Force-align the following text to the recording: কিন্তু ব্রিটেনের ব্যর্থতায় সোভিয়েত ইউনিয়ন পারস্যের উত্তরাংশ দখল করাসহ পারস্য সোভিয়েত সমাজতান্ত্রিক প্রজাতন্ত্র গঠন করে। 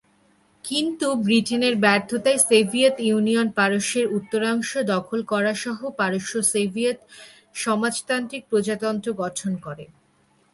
কিন্তু 0.63 1.07
ব্রিটেনের 1.25 1.75
ব্যর্থতায় 1.75 2.39
সোভিয়েত 2.41 2.95
ইউনিয়ন 2.99 3.47
পারস্যের 3.51 4.05
উত্তরাংশ 4.17 4.69
দখল 4.93 5.19
করাসহ 5.23 5.77
পারস্য 5.97 6.33
সোভিয়েত 6.51 6.99
সমাজতান্ত্রিক 7.55 8.43
প্রজাতন্ত্র 8.49 9.09
গঠন 9.13 9.51
করে। 9.65 9.85